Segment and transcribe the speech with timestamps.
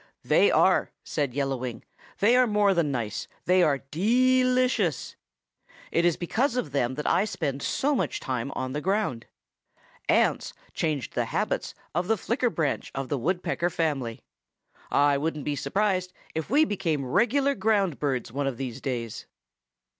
[0.23, 1.83] "They are," said Yellow Wing.
[2.17, 5.15] "They are more than nice they are de li cious.
[5.91, 9.27] It is because of them that I spend so much time on the ground.
[10.09, 14.21] Ants changed the habits of the Flicker branch of the Woodpecker family.
[14.89, 19.27] I wouldn't be surprised if we became regular ground birds one of these days."